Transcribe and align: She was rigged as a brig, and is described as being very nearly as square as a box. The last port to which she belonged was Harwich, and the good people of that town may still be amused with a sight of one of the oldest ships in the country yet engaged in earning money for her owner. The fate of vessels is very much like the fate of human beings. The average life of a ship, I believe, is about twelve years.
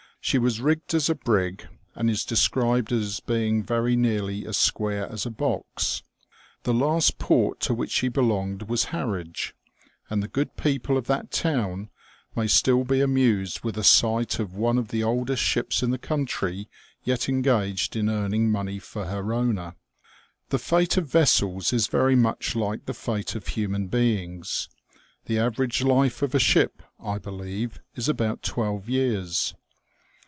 She 0.23 0.37
was 0.37 0.61
rigged 0.61 0.93
as 0.93 1.09
a 1.09 1.15
brig, 1.15 1.67
and 1.95 2.07
is 2.07 2.23
described 2.23 2.91
as 2.91 3.19
being 3.21 3.63
very 3.63 3.95
nearly 3.95 4.45
as 4.45 4.55
square 4.55 5.11
as 5.11 5.25
a 5.25 5.31
box. 5.31 6.03
The 6.61 6.75
last 6.75 7.17
port 7.17 7.59
to 7.61 7.73
which 7.73 7.89
she 7.89 8.07
belonged 8.07 8.69
was 8.69 8.83
Harwich, 8.93 9.55
and 10.11 10.21
the 10.21 10.27
good 10.27 10.55
people 10.57 10.95
of 10.95 11.07
that 11.07 11.31
town 11.31 11.89
may 12.35 12.45
still 12.45 12.83
be 12.83 13.01
amused 13.01 13.61
with 13.63 13.79
a 13.79 13.83
sight 13.83 14.37
of 14.37 14.53
one 14.53 14.77
of 14.77 14.89
the 14.89 15.01
oldest 15.03 15.41
ships 15.41 15.81
in 15.81 15.89
the 15.89 15.97
country 15.97 16.69
yet 17.03 17.27
engaged 17.27 17.95
in 17.95 18.07
earning 18.07 18.51
money 18.51 18.77
for 18.77 19.05
her 19.07 19.33
owner. 19.33 19.73
The 20.49 20.59
fate 20.59 20.97
of 20.97 21.07
vessels 21.09 21.73
is 21.73 21.87
very 21.87 22.15
much 22.15 22.55
like 22.55 22.85
the 22.85 22.93
fate 22.93 23.33
of 23.33 23.47
human 23.47 23.87
beings. 23.87 24.69
The 25.25 25.39
average 25.39 25.81
life 25.81 26.21
of 26.21 26.35
a 26.35 26.39
ship, 26.39 26.83
I 27.03 27.17
believe, 27.17 27.79
is 27.95 28.07
about 28.07 28.43
twelve 28.43 28.87
years. 28.87 29.55